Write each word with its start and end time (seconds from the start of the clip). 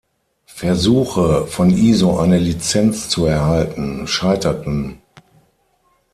Versuche, 0.47 1.45
von 1.45 1.69
Iso 1.69 2.17
eine 2.17 2.39
Lizenz 2.39 3.07
zu 3.07 3.27
erhalten, 3.27 4.07
scheiterten. 4.07 4.99